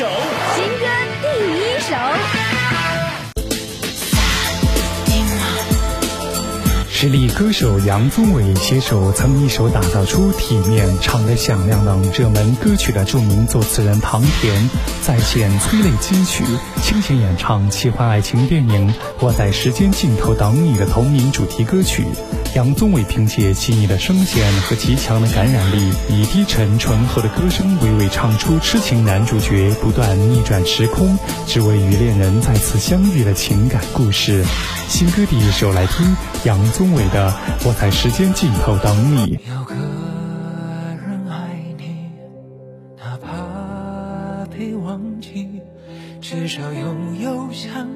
[0.00, 0.06] 首，
[0.56, 0.86] 新歌
[1.20, 1.26] 第
[1.60, 1.94] 一首。
[6.88, 14.70] 实力歌手杨宗纬携手曾一手打造出体面、唱得响亮等热门歌曲的著名作词人唐田，
[15.02, 16.44] 再现催泪金曲，
[16.82, 18.88] 倾情演唱奇幻爱情电影
[19.18, 22.06] 《我在时间尽头等你》的同名主题歌曲。
[22.56, 34.44] 杨宗纬凭借细腻的声线和极强的感染力，以低沉醇厚的歌声娓娓唱出痴情男主角不断逆转时空，只为与恋人再次相遇的情感故事。
[34.88, 37.30] 新歌第一首来听杨宗纬的
[37.68, 39.36] 《我在时间尽头等你》。
[39.48, 42.10] 有个人爱你，
[42.98, 45.46] 哪怕被忘记，
[46.20, 47.86] 至少拥有相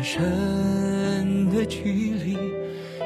[0.00, 1.92] 转身的距
[2.24, 2.34] 离，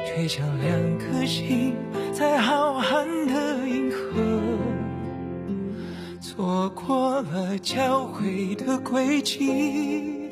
[0.05, 1.75] 却像两颗心
[2.13, 3.97] 在浩瀚的银河。
[6.21, 10.29] 错过了交汇的轨迹，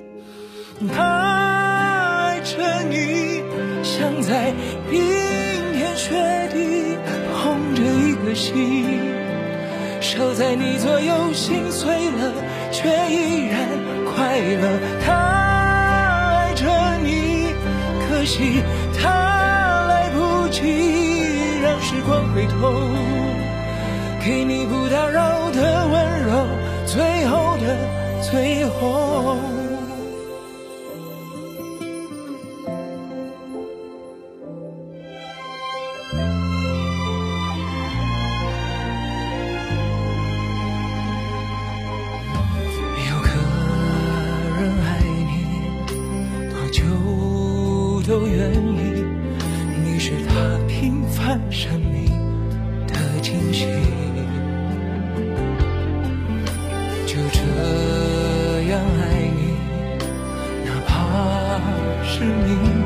[0.96, 3.44] 爱着你，
[3.84, 4.54] 像在
[4.90, 5.02] 冰
[5.74, 6.14] 天雪
[6.50, 6.96] 地
[7.36, 8.86] 捧着一颗心，
[10.00, 12.32] 守在你左右，心碎了
[12.72, 13.68] 却依然
[14.06, 14.80] 快乐。
[15.06, 15.53] 他
[16.54, 17.54] 着你，
[18.08, 18.64] 可惜
[19.02, 19.10] 他
[19.88, 22.74] 来不及让时光回头。
[24.26, 26.48] 给你不打扰的温柔，
[26.86, 27.78] 最后的
[28.22, 29.53] 最后。
[48.06, 49.06] 都愿意，
[49.82, 52.06] 你是他平凡生命
[52.86, 53.66] 的惊喜。
[57.06, 57.40] 就这
[58.70, 59.02] 样爱
[59.38, 59.56] 你，
[60.66, 60.92] 哪怕
[62.04, 62.82] 是秘密，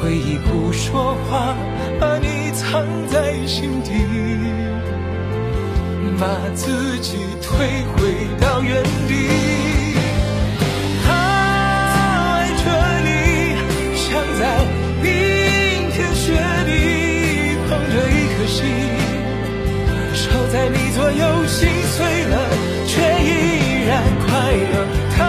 [0.00, 1.54] 回忆不说话，
[2.00, 3.92] 把你藏在心底，
[6.18, 9.57] 把自己推回到原地。
[20.50, 22.36] 在你左右，心碎了，
[22.86, 24.28] 却依然快
[24.72, 24.74] 乐。
[25.14, 25.24] 他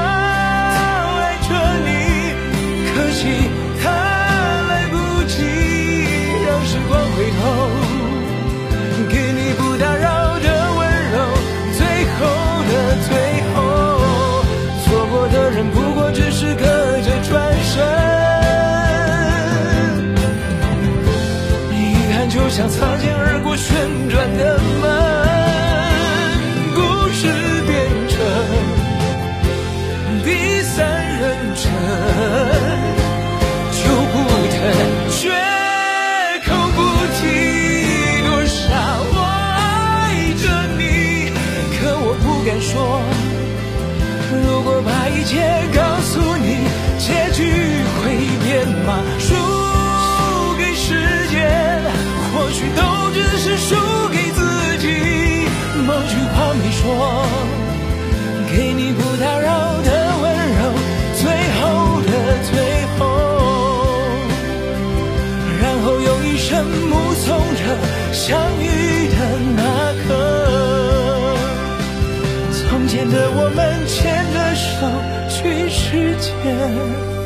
[1.20, 1.50] 爱着
[1.86, 1.90] 你，
[2.94, 3.20] 可惜
[3.84, 3.92] 他
[4.70, 4.96] 来不
[5.28, 5.36] 及
[6.46, 7.42] 让时光回头，
[9.10, 10.48] 给你不打扰的
[10.78, 10.80] 温
[11.12, 11.16] 柔。
[11.78, 11.80] 最
[12.16, 12.20] 后
[12.70, 12.72] 的
[13.10, 13.10] 最
[13.54, 13.58] 后，
[14.86, 16.64] 错过的人不过只是隔
[17.02, 17.76] 着转身。
[21.74, 21.78] 遗
[22.14, 24.09] 憾就像擦肩而过旋
[42.40, 43.02] 不敢说。
[44.32, 45.36] 如果把一切
[45.76, 46.64] 告诉你，
[46.98, 47.44] 结局
[48.00, 49.04] 会变吗？
[49.20, 49.36] 输
[50.58, 50.96] 给时
[51.28, 51.36] 间，
[52.32, 53.76] 或许都只是输
[54.10, 54.40] 给自
[54.78, 54.88] 己。
[55.86, 57.28] 某句话没说，
[58.50, 59.90] 给你不打扰的
[60.22, 60.72] 温柔，
[61.20, 61.28] 最
[61.60, 62.10] 后的
[62.50, 62.52] 最
[62.98, 63.02] 后，
[65.62, 66.66] 然后用一生
[76.44, 77.19] 天。